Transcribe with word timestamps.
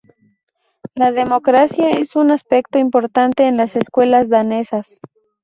La 0.95 1.11
democracia 1.11 1.91
es 1.91 2.15
un 2.15 2.31
aspecto 2.31 2.79
importante 2.79 3.45
en 3.45 3.55
las 3.55 3.75
escuelas 3.75 4.29
danesas. 4.29 4.99